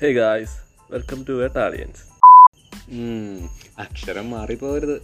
Hey 0.00 0.08
guys 0.12 0.56
welcome 0.92 1.18
to 1.28 1.34
Battalions 1.54 2.02
അക്ഷരം 3.84 4.26
മാറിപ്പോകരുത് 4.32 4.96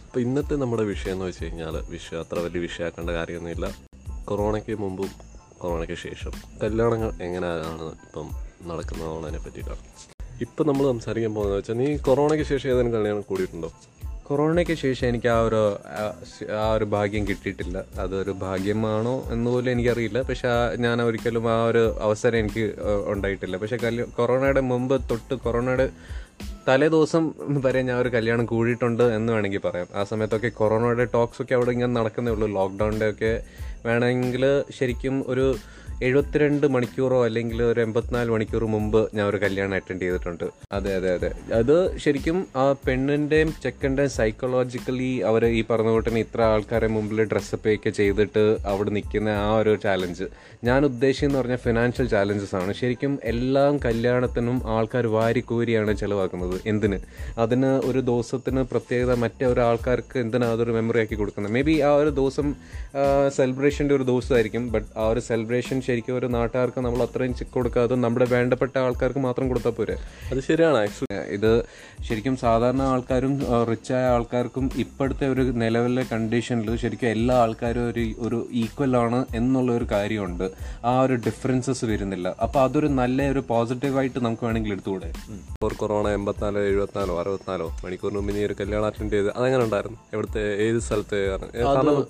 അപ്പോൾ 0.00 0.20
ഇന്നത്തെ 0.24 0.54
നമ്മുടെ 0.54 0.84
വിഷയം 0.90 1.12
എന്ന് 1.12 1.24
വെച്ച് 1.24 1.44
കഴിഞ്ഞാൽ 1.44 1.76
വിഷയം 1.94 2.20
അത്ര 2.20 2.38
വലിയ 2.46 2.60
വിഷയമാക്കേണ്ട 2.66 3.10
കാര്യമൊന്നുമില്ല. 3.10 3.66
കൊറോണയ്ക്ക് 4.24 4.76
മുമ്പും 4.84 5.10
കൊറോണയ്ക്ക് 5.62 5.98
ശേഷം 6.06 6.34
കല്യാണങ്ങൾ 6.64 7.10
എങ്ങനെയാണ് 7.28 7.88
ഇപ്പം 8.06 8.28
നടക്കുന്നതിനെ 8.70 9.40
പറ്റിയിട്ടാണ്. 9.46 9.82
ഇപ്പം 10.40 10.66
നമ്മൾ 10.66 10.82
സംസാരിക്കാൻ 10.82 11.34
പോകുന്നത് 11.34 11.58
വെച്ചാൽ 11.58 11.74
നീ 11.74 11.96
കൊറോണയ്ക്ക് 11.96 12.46
ശേഷം 12.46 12.70
ഏതെങ്കിലും 12.70 13.00
കല്യാണം 13.00 13.20
കൂടിയിട്ടുണ്ടോ? 13.20 13.72
കൊറോണയ്ക്ക് 14.22 14.72
ശേഷം 14.72 15.08
എനിക്ക് 15.08 15.26
ആ 15.26 15.40
ഒരു 15.40 15.78
ആ, 16.52 16.72
ഒരു 16.72 16.84
ഭാഗ്യം 16.84 17.26
കിട്ടിയിട്ടില്ല. 17.26 17.84
അതൊരു 17.98 18.30
ഭാഗ്യമാണോ 18.30 19.24
എന്ന് 19.32 19.50
പോലും 19.50 19.70
എനിക്കറിയില്ല. 19.70 20.22
പക്ഷെ 20.22 20.48
ഞാൻ 20.78 21.02
ഒരിക്കലും 21.02 21.50
ആ 21.50 21.64
ഒരു 21.64 21.96
അവസരം 22.00 22.38
എനിക്ക് 22.38 22.74
ഉണ്ടായിട്ടില്ല. 23.06 23.56
പക്ഷേ 23.56 23.76
കല്യ 23.76 24.02
കൊറോണയുടെ 24.02 24.60
മുമ്പ് 24.60 25.00
തൊട്ട് 25.10 25.34
കൊറോണയുടെ 25.34 25.90
തലേ 26.68 26.88
ദിവസം 26.88 27.34
വരെ 27.40 27.82
ഞാൻ 27.82 27.98
ഒരു 27.98 28.08
കല്യാണം 28.08 28.46
കൂടിയിട്ടുണ്ട് 28.46 29.02
എന്ന് 29.02 29.32
വേണമെങ്കിൽ 29.32 29.58
പറയാം. 29.58 29.86
ആ 29.94 30.04
സമയത്തൊക്കെ 30.04 30.48
കൊറോണയുടെ 30.48 31.04
ടോക്സ് 31.04 31.42
ഒക്കെ 31.42 31.54
അവിടെ 31.54 31.70
ഇങ്ങനെ 31.70 31.92
നടക്കുന്നേ 31.92 32.32
ഉള്ളൂ. 32.32 32.48
ലോക്ക്ഡൗണിന്റെ 32.48 33.10
ഒക്കെ 33.10 33.42
വേണമെങ്കിൽ 33.86 34.62
ശരിക്കും 34.78 35.24
ഒരു 35.26 35.56
എഴുപത്തിരണ്ട് 36.02 36.66
മണിക്കൂറോ 36.66 37.24
അല്ലെങ്കിൽ 37.24 37.62
ഒരു 37.62 37.80
എൺപത്തിനാല് 37.80 38.30
മണിക്കൂർ 38.30 38.64
മുമ്പ് 38.64 39.08
ഞാൻ 39.14 39.26
ഒരു 39.26 39.36
കല്യാണം 39.36 39.74
അറ്റൻഡ് 39.74 40.02
ചെയ്തിട്ടുണ്ട്. 40.02 40.44
അതെ 40.72 40.96
അതെ 40.96 41.14
അതെ. 41.14 41.30
അത് 41.54 41.98
ശരിക്കും 41.98 42.46
ആ 42.56 42.72
പെണ്ണിന്റെയും 42.72 43.54
ചെക്കന്റെയും 43.62 44.10
സൈക്കോളജിക്കലി 44.10 45.20
അവർ 45.20 45.46
ഈ 45.46 45.64
പറഞ്ഞ 45.70 46.00
തന്നെ 46.08 46.20
ഇത്ര 46.20 46.42
ആൾക്കാരെ 46.42 46.86
മുമ്പിൽ 46.86 47.24
ഡ്രസ്സപ്പ് 47.24 47.74
ഒക്കെ 47.74 47.90
ചെയ്തിട്ട് 47.90 48.56
അവിടെ 48.66 48.90
നിൽക്കുന്ന 48.90 49.28
ആ 49.28 49.56
ഒരു 49.58 49.78
ചാലഞ്ച് 49.82 50.24
ഞാൻ 50.64 50.84
ഉദ്ദേശിച്ചെന്ന് 50.84 51.38
പറഞ്ഞാൽ 51.38 51.56
ഫിനാൻഷ്യൽ 51.56 52.08
ചാലഞ്ചസ് 52.08 52.54
ആണ്. 52.54 52.74
ശരിക്കും 52.74 53.18
എല്ലാം 53.24 53.80
കല്യാണത്തിനും 53.84 54.62
ആൾക്കാർ 54.64 55.06
വാരിക്കൂരിയാണ് 55.06 55.96
ചിലവാക്കുന്നത്. 55.96 56.60
എന്തിന്? 56.66 56.98
അതിന് 57.38 57.66
ഒരു 57.66 57.98
ദിവസത്തിന് 58.00 58.62
പ്രത്യേകത 58.62 59.12
മറ്റേ 59.14 59.46
ഒരു 59.46 59.60
ആൾക്കാർക്ക് 59.60 60.18
എന്തിനാ 60.18 60.52
അതൊരു 60.52 60.72
മെമ്മറി 60.72 60.98
ആക്കി 60.98 61.14
കൊടുക്കുന്നത്? 61.14 61.52
മേ 61.52 61.62
ബി 61.62 61.80
ആ 61.80 61.94
ഒരു 61.94 62.10
ദിവസം 62.10 62.54
സെലിബ്രേഷന്റെ 63.28 63.94
ഒരു 63.94 64.02
ദിവസമായിരിക്കും 64.02 64.72
ബട്ട് 64.72 64.98
ആ 64.98 65.08
ഒരു 65.08 65.20
സെലിബ്രേഷൻ 65.20 65.82
ശരിക്കും 65.86 66.14
ഒരു 66.20 66.28
നാട്ടുകാർക്ക് 66.36 66.80
നമ്മൾ 66.86 67.00
അത്രയും 67.06 67.34
ചിക്ക് 67.38 67.54
കൊടുക്കാതെ 67.56 67.94
നമ്മുടെ 68.04 68.26
വേണ്ടപ്പെട്ട 68.34 68.74
ആൾക്കാർക്ക് 68.84 69.20
മാത്രം 69.26 69.46
കൊടുത്താൽ 69.50 69.74
പോരെ. 69.78 69.96
അത് 70.32 70.40
ശരിയാണ്. 70.48 70.78
ആക്ച്വലി 70.84 71.18
ഇത് 71.36 71.50
ശരിക്കും 72.08 72.34
സാധാരണ 72.44 72.82
ആൾക്കാരും 72.92 73.34
റിച്ചായ 73.70 74.04
ആൾക്കാർക്കും 74.16 74.66
ഇപ്പോഴത്തെ 74.84 75.26
ഒരു 75.34 75.42
നിലവിലെ 75.62 76.04
കണ്ടീഷനിൽ 76.12 76.68
ശരിക്കും 76.84 77.08
എല്ലാ 77.16 77.36
ആൾക്കാരും 77.44 77.84
ഒരു 77.90 78.04
ഒരു 78.26 78.38
ഈക്വൽ 78.62 78.92
ആണ് 79.04 79.20
എന്നുള്ള 79.40 79.70
ഒരു 79.78 79.86
കാര്യമുണ്ട്. 79.94 80.46
ആ 80.90 80.92
ഒരു 81.06 81.14
ഡിഫറൻസസ് 81.26 81.84
വരുന്നില്ല. 81.92 82.28
അപ്പോൾ 82.46 82.60
അതൊരു 82.66 82.88
നല്ല 83.00 83.28
ഒരു 83.34 83.42
പോസിറ്റീവായിട്ട് 83.52 84.18
നമുക്ക് 84.26 84.44
വേണമെങ്കിൽ 84.46 84.74
എടുത്തുകൂടെ? 84.76 85.10
കൊറോണ 85.80 86.08
എൺപത്തിനാലോ 86.16 86.60
എഴുപത്തിനാലോ 86.70 87.14
അറുപത്തിനാലോ 87.20 87.66
മണിക്കൂറിന് 87.84 88.18
മുമ്പ് 88.18 88.32
നീ 88.36 88.42
ഒരു 88.48 88.54
കല്യാണം 88.60 88.86
അറ്റൻഡ് 88.88 89.12
ചെയ്ത് 89.16 89.30
അതെങ്ങനെ 89.38 89.62
ഉണ്ടായിരുന്നു. 89.66 89.98
എവിടുത്തെ 90.14 90.42
ഏത് 90.66 90.78
സ്ഥലത്തെ 90.86 91.18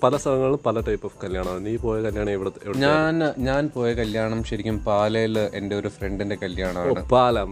പല 0.05 0.13
സ്ഥലങ്ങളിലും 0.23 0.61
പല 0.67 0.79
ടൈപ്പ് 0.87 1.05
ഓഫ് 1.09 1.17
കല്യാണമാണ്. 1.23 1.61
നീ 1.67 1.73
പോയ 1.85 1.97
കല്യാണം 2.07 2.31
എവിടെ 2.37 2.51
ഞാൻ 2.85 3.17
ഞാൻ 3.49 3.66
പോയ 3.69 3.93
കല്യാണം 3.93 4.43
ശരിക്കും 4.43 4.79
പാലയിൽ 4.79 5.39
എന്റെ 5.39 5.75
ഒരു 5.75 5.87
ഫ്രണ്ടിന്റെ 5.87 6.35
കല്യാണമാണ്. 6.35 7.09
പാല. 7.09 7.43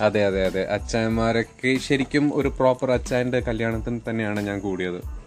അതെ 0.00 0.26
അതെ 0.26 0.46
അതെ. 0.46 0.66
അച്ചായന്മാരൊക്കെ 0.66 1.78
ശരിക്കും 1.88 2.30
ഒരു 2.34 2.48
പ്രോപ്പർ 2.48 2.90
അച്ചായന്റെ 2.90 3.40
കല്യാണത്തിന് 3.40 4.00
തന്നെയാണ് 4.10 4.40
ഞാൻ 4.40 4.60
കൂടിയത്. 4.60 5.26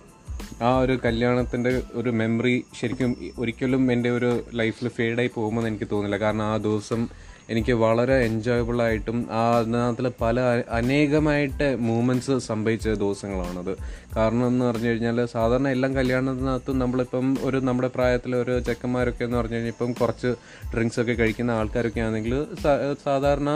ആ 0.64 0.80
ഒരു 0.80 1.00
കല്യാണത്തിന്റെ 1.06 1.82
ഒരു 1.94 2.10
മെമ്മറി 2.10 2.66
ശരിക്കും 2.82 3.16
ഒരിക്കലും 3.40 3.92
എന്റെ 3.92 4.10
ഒരു 4.10 4.44
ലൈഫിൽ 4.54 4.88
ഫെയ്ഡായി 4.88 5.30
പോകുമെന്ന് 5.36 5.68
എനിക്ക് 5.68 5.88
തോന്നില്ല 5.92 6.18
കാരണം 6.18 6.44
ആ 6.44 6.58
ദിവസം 6.58 7.08
എനിക്ക് 7.50 7.74
വളരെ 7.74 8.16
എൻജോയബിൾ 8.26 8.82
ആയിട്ടും 8.82 9.28
ആ 9.32 9.58
അതിനകത്തിൽ 9.58 10.12
പല 10.22 10.40
അനേകമായിട്ട് 10.72 11.76
മൂമെന്റ്സ് 11.76 12.40
സംഭവിച്ച 12.40 12.90
ദിവസങ്ങളാണത്. 12.90 13.78
കാരണം 14.10 14.46
എന്ന് 14.48 14.64
പറഞ്ഞു 14.66 14.88
കഴിഞ്ഞാൽ 14.88 15.18
സാധാരണ 15.34 15.68
എല്ലാം 15.76 15.92
കല്യാണത്തിനകത്തും 15.98 16.78
നമ്മളിപ്പം 16.80 17.26
ഒരു 17.44 17.58
നമ്മുടെ 17.68 17.90
പ്രായത്തിലെ 17.96 18.38
ഒരു 18.38 18.54
ചെക്കന്മാരൊക്കെ 18.68 19.24
എന്ന് 19.24 19.38
പറഞ്ഞു 19.38 19.56
കഴിഞ്ഞാൽ 19.56 19.74
ഇപ്പം 19.74 19.92
കുറച്ച് 20.00 20.30
ഡ്രിങ്ക്സ് 20.72 21.00
ഒക്കെ 21.02 21.14
കഴിക്കുന്ന 21.14 21.52
ആൾക്കാരൊക്കെ 21.60 22.02
ആണെങ്കിൽ 22.02 22.34
സാധാരണ 23.06 23.50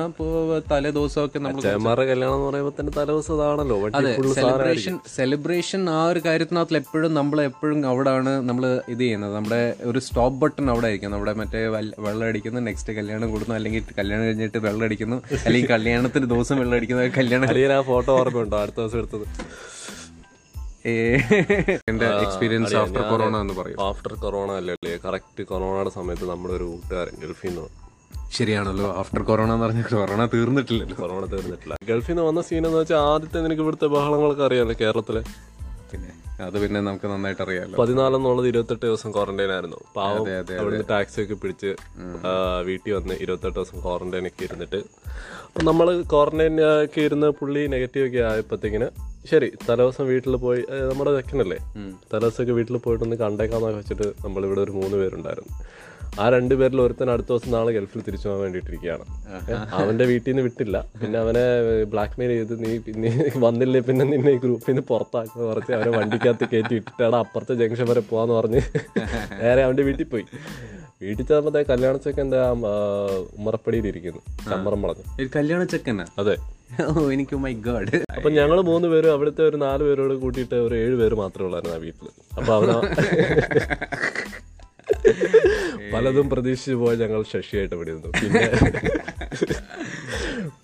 തലേ 0.67 0.91
ദിവസമൊക്കെ 0.97 1.39
നമ്മൾ 1.39 1.63
കല്യാണം 2.03 2.35
എന്ന് 2.35 2.47
പറയുമ്പോൾ 2.47 2.75
തന്നെ 2.79 2.93
തലവസം 2.99 3.33
അതാണല്ലോ 3.37 3.77
അതെ 3.99 4.11
സെലിബ്രേഷൻ 4.37 4.95
സെലിബ്രേഷൻ 5.15 5.81
ആ 5.89 6.01
ഒരു 6.11 6.21
കാര്യത്തിനകത്തിൽ 6.27 6.77
എപ്പോഴും 6.81 7.11
നമ്മൾ 7.13 7.37
എപ്പോഴും 7.49 7.79
അവിടെയാണ് 7.91 8.33
നമ്മൾ 8.49 8.63
ഇത് 8.93 9.01
ചെയ്യുന്നത്. 9.03 9.33
നമ്മുടെ 9.37 9.61
ഒരു 9.89 9.99
സ്റ്റോപ്പ് 10.05 10.39
ബട്ടൺ 10.41 10.65
അവിടെ 10.73 10.87
ആയിരിക്കും. 10.89 11.11
നമ്മുടെ 11.11 11.33
മറ്റേ 11.33 11.61
വെള്ളം 12.05 12.25
അടിക്കുന്നു 12.29 12.61
നെക്സ്റ്റ് 12.67 12.93
കല്യാണം 12.99 13.27
കൂടുന്നു 13.33 13.55
അല്ലെങ്കിൽ 13.57 13.83
കല്യാണം 13.99 14.25
കഴിഞ്ഞിട്ട് 14.25 14.59
വെള്ളം 14.67 14.85
അടിക്കുന്നു 14.87 15.17
അല്ലെങ്കിൽ 15.43 15.69
കല്യാണത്തിന് 15.75 16.27
ദിവസം 16.33 16.57
വെള്ളം 16.63 16.77
അടിക്കുന്നു 16.79 17.03
കല്യാണം 17.19 17.47
ആ 17.73 17.83
ഫോട്ടോ 17.91 18.11
ഓർമ്മയുണ്ടോ? 18.21 18.57
അടുത്ത 18.63 18.79
ദിവസം 18.81 18.99
എടുത്തത്. 19.01 19.25
എന്റെ 20.85 22.07
എക്സ്പീരിയൻസ് 22.23 22.75
ആഫ്റ്റർ 22.81 23.03
കൊറോണ 23.11 23.35
എന്ന് 23.43 23.53
പറയും 23.59 23.77
ആഫ്റ്റർ 23.89 24.13
കൊറോണ 24.23 24.49
അല്ലല്ലേ 24.61 24.95
കറക്റ്റ് 25.05 25.43
കൊറോണയുടെ 25.51 25.91
സമയത്ത് 25.97 26.25
നമ്മുടെ 26.31 26.53
ഒരു 26.59 26.65
കൂട്ടുകാരൻ 26.71 27.15
ഗൾഫിൽ 27.23 27.49
നിന്ന് 27.49 27.69
ശരിയാണല്ലോ 28.37 28.87
ആഫ്റ്റർ 29.01 29.21
കൊറോണ 29.29 29.49
എന്ന് 29.55 29.65
പറഞ്ഞാൽ 29.65 29.87
കൊറോണ 29.93 30.23
തീർന്നിട്ടില്ലല്ലോ. 30.33 30.95
കൊറോണ 31.01 31.23
തീർന്നിട്ടില്ല. 31.33 31.75
ഗൾഫിൽ 31.89 32.13
നിന്ന് 32.13 32.25
വന്ന 32.29 32.41
സീൻ 32.47 32.63
എന്ന് 32.67 32.79
വെച്ചാൽ 32.79 33.01
ആദ്യത്തെ 33.11 33.39
നിനക്ക് 33.45 33.63
ഇവിടുത്തെ 33.65 33.87
ബഹളങ്ങളൊക്കെ 33.95 34.43
അറിയാമല്ലോ 34.47 34.75
കേരളത്തിലെ? 34.81 35.21
പിന്നെ 35.91 36.11
അത് 36.45 36.55
പിന്നെ 36.61 36.79
നമുക്ക് 36.87 37.07
നന്നായിട്ട് 37.11 37.43
അറിയാലോ. 37.45 37.75
പതിനാലെന്നുള്ളത് 37.81 38.47
ഇരുപത്തെട്ട് 38.51 38.85
ദിവസം 38.85 39.09
ക്വാറന്റൈൻ 39.15 39.51
ആയിരുന്നു. 39.55 39.79
പാവം 39.97 40.23
അതെ, 40.39 40.55
അവിടുന്ന് 40.61 40.87
ടാക്സി 40.93 41.19
ഒക്കെ 41.23 41.35
പിടിച്ച് 41.41 41.71
വീട്ടിൽ 42.69 42.91
വന്ന് 42.97 43.15
ഇരുപത്തെട്ട് 43.25 43.57
ദിവസം 43.59 43.77
ക്വാറന്റൈൻ 43.85 44.27
ഒക്കെ 44.31 44.43
ഇരുന്നിട്ട്. 44.49 44.81
നമ്മൾ 45.69 45.87
ക്വാറന്റൈൻ 46.13 46.55
ഒക്കെ 46.85 47.01
ഇരുന്ന് 47.09 47.29
പുള്ളി 47.41 47.63
നെഗറ്റീവ് 47.75 48.07
ഒക്കെ 48.09 48.21
ആയപ്പോഴത്തേക്കിന് 48.31 48.89
ശരി 49.31 49.47
തലേദിവസം 49.67 50.05
വീട്ടിൽ 50.11 50.35
പോയി 50.45 50.61
നമ്മുടെ 50.89 51.11
ചെക്കനല്ലേ? 51.17 51.57
തലേദിവസമൊക്കെ 52.11 52.53
വീട്ടിൽ 52.59 52.77
പോയിട്ടൊന്ന് 52.85 53.17
കണ്ടേക്കാന്നൊക്കെ 53.23 53.79
വെച്ചിട്ട് 53.81 54.07
നമ്മളിവിടെ 54.25 54.61
ഒരു 54.65 54.73
മൂന്ന് 54.79 54.97
പേരുണ്ടായിരുന്നു. 55.01 55.53
ആ 56.21 56.25
രണ്ടുപേരിൽ 56.33 56.79
ഒരുത്തൻ 56.81 57.09
അടുത്ത 57.13 57.29
ദിവസം 57.31 57.51
നാളെ 57.53 57.71
ഗൾഫിൽ 57.77 58.01
തിരിച്ചു 58.07 58.27
പോകാൻ 58.27 58.41
വേണ്ടിയിട്ടിരിക്കുകയാണ്. 58.43 59.05
അവന്റെ 59.79 60.05
വീട്ടിൽ 60.11 60.29
നിന്ന് 60.31 60.43
വിട്ടില്ല. 60.47 60.77
പിന്നെ 61.01 61.17
അവനെ 61.23 61.43
ബ്ലാക്ക് 61.93 62.17
മെയിൽ 62.19 62.31
ചെയ്ത് 62.33 62.53
നീ 62.65 62.71
പിന്നെ 62.87 63.11
വന്നില്ലേ 63.45 63.81
പിന്നെ 63.87 64.05
നിന്നെ 64.11 64.33
ഈ 64.37 64.39
ഗ്രൂപ്പിൽ 64.43 64.71
നിന്ന് 64.71 64.83
പുറത്താക്കുക 64.91 65.43
പറഞ്ഞ് 65.51 65.75
അവനെ 65.77 65.91
വണ്ടിക്കകത്ത് 65.97 66.47
കയറ്റി 66.51 66.73
വിട്ടിട്ടാണ് 66.77 67.17
അപ്പുറത്തെ 67.23 67.55
ജംഗ്ഷൻ 67.61 67.87
വരെ 67.91 68.03
പോവാന്ന് 68.11 68.35
പറഞ്ഞ് 68.39 68.61
നേരെ 69.43 69.63
അവന്റെ 69.67 69.85
വീട്ടിൽ 69.89 70.07
പോയി. 70.13 70.25
വീട്ടിൽ 71.03 71.23
ചെന്നപ്പോഴത്തെ 71.23 71.71
കല്യാണ 71.71 71.97
എന്താ 72.17 72.41
ഉമ്മറപ്പടിയിൽ 73.37 73.87
ഇരിക്കുന്നു. 73.91 74.21
ചമ്മറം 74.49 74.85
ഒരു 75.19 75.29
കല്യാണ 75.35 75.63
ചെക്കനാ 75.73 76.05
അതെ. 76.19 76.35
എനിക്ക് 77.15 77.35
മൈ 77.43 77.53
ഗോഡ് 77.65 77.97
അപ്പൊ 78.15 78.29
ഞങ്ങൾ 78.37 78.57
മൂന്ന് 78.69 78.87
പേരും 78.87 79.11
അവിടുത്തെ 79.15 79.43
ഒരു 79.49 79.57
നാല് 79.63 79.83
പേരോട് 79.87 80.13
കൂട്ടിയിട്ട് 80.23 80.55
ഒരു 80.67 80.75
ഏഴ് 80.75 80.95
പേര് 81.01 81.15
മാത്രമേ 81.15 81.45
ഉള്ളായിരുന്നു 81.47 81.75
ആ 81.75 81.79
വീട്ടിൽ. 81.85 82.07
അപ്പൊ 82.37 82.53
അവന 82.53 82.81
പലതും 85.93 86.27
പ്രതീക്ഷിച്ചു 86.31 86.75
പോയ 86.81 86.93
ഞങ്ങൾ 86.95 87.23
ശശിയായിട്ട് 87.31 87.75
ഇവിടെ 87.77 87.91
ഇരുന്നു. 87.93 88.11
പിന്നെ 88.21 88.43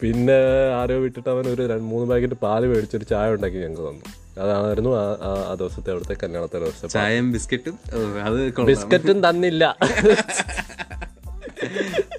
പിന്നെ 0.01 0.37
ആരോ 0.79 0.95
വിട്ടിട്ട് 1.03 1.29
അവൻ 1.29 1.45
ഒരു 1.53 1.63
രണ്ട് 1.71 1.85
മൂന്ന് 1.91 2.05
പാക്കറ്റ് 2.11 2.37
പാൽ 2.43 2.65
മേടിച്ചൊരു 2.71 3.05
ചായ 3.11 3.35
ഉണ്ടാക്കി 3.35 3.57
ഞങ്ങൾക്ക് 3.63 3.85
തന്നു. 3.89 4.03
അതായിരുന്നു 4.39 4.91
ആ 5.51 5.53
ദിവസത്തെ 5.59 5.89
അവിടുത്തെ 5.91 6.15
കല്യാണത്തെ 6.23 6.59
ദിവസം. 6.59 6.89
ചായയും 6.89 7.31
ബിസ്ക്കറ്റും 7.31 7.79
അത്. 8.23 8.61
ബിസ്ക്കറ്റും 8.61 9.29
തന്നില്ല. 9.29 9.77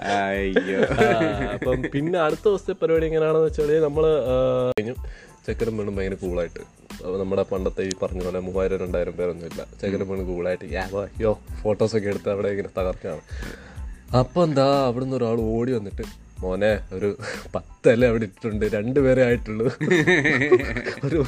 അയ്യോ. 0.02 0.81
അപ്പം 1.52 1.82
പിന്നെ 1.94 2.19
അടുത്ത 2.19 2.40
ദിവസത്തെ 2.44 2.72
പരിപാടി 2.72 3.06
എങ്ങനെയാണെന്ന് 3.06 3.46
വെച്ചാൽ 3.46 3.81
നമ്മൾ 3.81 4.06
ആ, 4.06 4.34
കഴിഞ്ഞു. 4.70 4.94
ചെക്കനും 5.46 5.76
പെണ്ണും 5.76 5.96
ഭയങ്കര 5.96 6.14
കൂളായിട്ട്. 6.14 6.61
നമ്മുടെ 7.20 7.43
പണ്ടത്തെ 7.43 7.82
ഈ 7.82 7.90
പറഞ്ഞ 8.02 8.25
പോലെ 8.25 8.40
മൂവായിരം 8.40 8.78
രണ്ടായിരം 8.78 9.16
പേരൊന്നും 9.16 9.46
ഇല്ല 9.46 9.64
ചെക്കനും 9.81 10.08
പെണ്ണും 10.08 10.26
കൂളായിട്ട്. 10.26 10.64
യോ 11.20 11.40
ഫോട്ടോസൊക്കെ 11.62 12.08
എടുത്ത് 12.08 12.31
അവിടെ 12.31 12.49
ഇങ്ങനെ 12.49 12.81
തകർക്കാണ് 12.81 13.20
അപ്പം 14.16 14.44
എന്താ 14.44 14.87
അവിടുന്ന് 14.87 15.16
ഒരാൾ 15.16 15.40
ഓടി 15.40 15.73
വന്നിട്ട് 15.73 16.02
മോനെ 16.40 16.81
ഒരു 16.93 17.16
പത്തല്ല 17.80 18.08
അവിടെ 18.12 18.24
ഇട്ടിട്ടുണ്ട്. 18.28 18.64
രണ്ടുപേരെ 18.74 19.22
ആയിട്ടുള്ളൂ. 19.26 19.66
ഒരു 21.06 21.20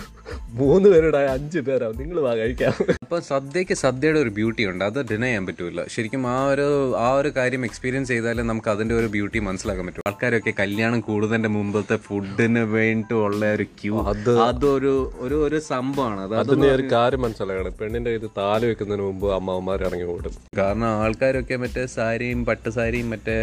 മൂന്ന് 0.58 0.88
പേരുടെ 0.92 1.20
അഞ്ച് 1.34 1.60
പേരാവും 1.66 1.96
നിങ്ങൾ 2.00 2.16
വാ 2.26 2.32
കഴിക്കാം. 2.40 2.72
അപ്പൊ 3.04 3.18
സദ്യക്ക് 3.28 3.74
സദ്യയുടെ 3.82 4.18
ഒരു 4.24 4.30
ബ്യൂട്ടി 4.38 4.62
ഉണ്ട്. 4.70 4.82
അത് 4.88 4.98
ഡിനൈ 5.10 5.26
ചെയ്യാൻ 5.26 5.44
പറ്റൂല. 5.48 5.82
ശരിക്കും 5.94 6.22
ആ 6.32 6.36
ഒരു 6.54 6.66
ആ 7.04 7.06
ഒരു 7.20 7.30
കാര്യം 7.38 7.62
എക്സ്പീരിയൻസ് 7.68 8.10
ചെയ്താലേ 8.12 8.42
നമുക്ക് 8.50 8.70
അതിന്റെ 8.72 8.94
ഒരു 8.98 9.08
ബ്യൂട്ടി 9.14 9.40
മനസ്സിലാക്കാൻ 9.48 9.86
പറ്റും. 9.88 10.04
ആൾക്കാരൊക്കെ 10.10 10.52
കല്യാണം 10.60 11.00
കൂടുന്നതിന്റെ 11.08 11.50
മുമ്പത്തെ 11.56 11.98
ഫുഡിന് 12.08 12.64
വേണ്ടി 12.76 13.16
ഉള്ള 13.26 13.42
ഒരു 13.56 13.66
ക്യൂ 13.78 13.94
അത് 14.12 14.30
അതൊരു 14.48 14.94
ഒരു 15.24 15.38
ഒരു 15.46 15.60
സംഭവമാണ്. 15.72 16.20
അത് 16.26 16.34
അത് 16.42 16.52
ഒരു 16.76 16.86
കാര്യം 16.92 17.24
മനസ്സിലാക്കണം. 17.26 17.78
പെണ്ണിന്റെ 17.80 18.14
ഇത് 18.20 18.28
താൽ 18.40 18.60
വെക്കുന്നതിന് 18.72 19.06
മുമ്പ് 19.08 19.26
അമ്മമാർ 19.38 19.80
ഇറങ്ങി 19.88 20.08
കൂടും 20.12 20.36
കാരണം 20.60 20.88
ആൾക്കാരൊക്കെ 21.06 21.58
മറ്റേ 21.64 21.86
സാരിയും 21.96 22.42
പട്ടുസാരിയും 22.50 23.10
മറ്റേ 23.14 23.38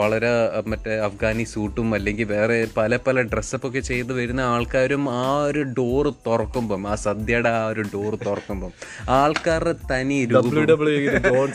വളരെ 0.00 0.34
മറ്റേ 0.72 0.94
അഫ്ഗാനി 1.08 1.46
സൂട്ടും 1.56 1.88
അല്ലെങ്കിൽ 1.94 2.16
വേറെ 2.24 2.66
പല 2.76 2.96
പല 2.96 3.22
ഡ്രസ്സപ്പൊക്കെ 3.22 3.80
ചെയ്ത് 3.80 4.12
വരുന്ന 4.12 4.40
ആൾക്കാരും 4.40 5.10
ആ 5.10 5.44
ഒരു 5.44 5.62
ഡോറ് 5.78 6.12
തുറക്കുമ്പം 6.26 6.88
ആ 6.88 6.94
സദ്യയുടെ 6.94 7.48
ആ 7.48 7.66
ഒരു 7.66 7.82
ഡോറ് 7.94 8.18
തുറക്കുമ്പം 8.26 8.72
ആൾക്കാരുടെ 9.08 9.74
തനി 9.90 10.24
രൂപം. 10.24 10.50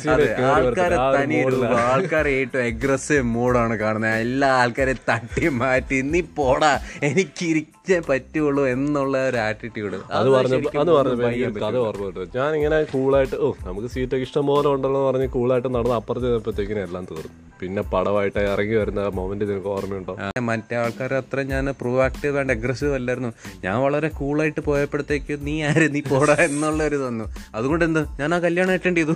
കേറി 0.06 0.44
ആൾക്കാരെ 0.44 0.98
തനി 1.16 1.44
രൂപം. 1.50 1.76
ആൾക്കാരെ 1.80 2.32
ഏറ്റവും 2.32 2.64
അഗ്രസീവ് 2.64 3.22
മൂഡാണ് 3.22 3.76
കാണുന്നത്. 3.76 4.20
എല്ലാ 4.20 4.48
ആൾക്കാരെ 4.54 4.96
തട്ടി 5.10 5.48
മാറ്റി 5.50 6.02
നീ 6.02 6.22
പോടാ 6.36 6.80
എനിക്ക് 7.02 7.46
ഇരിച്ചേ 7.86 8.04
പറ്റുള്ളൂ 8.10 8.64
എന്നുള്ള 8.74 9.16
ഒരു 9.30 9.38
ആറ്റിറ്റ്യൂഡ് 9.46 9.98
അത് 10.18 10.28
പറഞ്ഞു 10.36 10.58
അത് 10.82 10.92
പറഞ്ഞു 10.98 11.24
എനിക്ക് 11.38 11.62
കഥ 11.64 11.78
ഓർമ്മ 11.88 12.06
കിട്ടും. 12.10 12.30
ഞാൻ 12.38 12.50
ഇങ്ങനെ 12.58 12.78
കൂളായിട്ട് 12.94 13.38
ഓ 13.46 13.48
നമുക്ക് 13.68 13.88
സീറ്റൊക്കെ 13.94 14.26
ഇഷ്ടം 14.28 14.46
പോലെ 14.50 14.68
ഉണ്ടല്ലോ 14.76 15.00
എന്ന് 15.00 15.10
പറഞ്ഞ് 15.10 15.28
കൂളായിട്ട് 15.38 15.70
നടന്ന് 15.76 15.96
അപ്പുറത്ത് 16.00 16.28
ചെന്നപ്പോഴത്തേക്കിനും 16.28 16.84
എല്ലാം 16.88 17.04
തീർന്നു. 17.10 17.34
പിന്നെ 17.62 17.82
പടമായിട്ട് 17.92 18.40
ഇറങ്ങി 18.52 18.76
വരുന്ന 18.80 19.02
മൊമെന്റ് 19.18 19.46
നിനക്ക് 19.50 19.70
ഓർമ്മയുണ്ടോ? 19.74 20.14
മറ്റേ 20.50 20.76
ആൾക്കാർ 20.84 21.12
അത്ര 21.20 21.42
ഞാൻ 21.52 21.66
പ്രൊവാക്റ്റീവ് 21.82 22.40
ആൻഡ് 22.42 22.54
അഗ്രസീവ് 22.56 22.94
അല്ലായിരുന്നു. 23.00 23.32
ഞാൻ 23.66 23.76
വളരെ 23.86 24.10
കൂളായിട്ട് 24.20 24.62
പോയപ്പോഴത്തേക്ക് 24.70 25.36
നീ 25.48 25.56
ആര്? 25.70 25.86
നീ 25.96 26.02
പോടാ 26.10 26.36
എന്നുള്ള 26.48 26.82
ഒരു 26.90 27.00
തന്നു 27.04 27.28
അതുകൊണ്ട് 27.60 27.86
എന്ത്? 27.90 28.02
ഞാൻ 28.22 28.30
ആ 28.38 28.40
കല്യാണം 28.48 28.74
അറ്റൻഡ് 28.78 29.04
ചെയ്തു. 29.04 29.16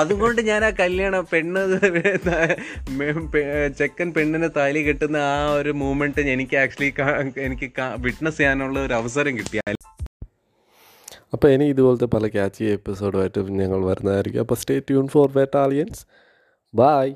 അതുകൊണ്ട് 0.00 0.40
ഞാൻ 0.50 0.64
ആ 0.68 0.70
കല്യാണം 0.82 1.26
പെണ്ണ് 1.32 1.62
ചെക്കൻ 3.80 4.08
പെണ്ണിന് 4.18 4.50
താലി 4.60 4.82
കെട്ടുന്ന 4.88 5.18
ആ 5.32 5.36
ഒരു 5.58 5.74
മൂമെന്റ് 5.82 6.28
എനിക്ക് 6.36 6.58
ആക്ച്വലി 6.62 6.90
എനിക്ക് 7.48 7.68
വിറ്റ്നസ് 8.06 8.38
ചെയ്യാനുള്ള 8.38 8.78
ഒരു 8.86 8.94
അവസരം 9.00 9.32
കിട്ടിയാൽ. 9.38 9.76
അപ്പോൾ 11.34 11.48
ഇനി 11.54 11.66
ഇതുപോലത്തെ 11.74 12.08
പല 12.14 12.26
ക്യാച്ചി 12.26 12.64
എപ്പിസോഡുമായിട്ട് 12.78 13.40
ഞങ്ങൾ 13.60 13.80
വരുന്നതായിരിക്കും. 13.90 14.40
അപ്പോൾ 14.44 14.58
stay 14.62 14.76
tune 14.88 15.06
for 15.08 15.28
Battalions 15.38 16.02
bye 16.80 17.06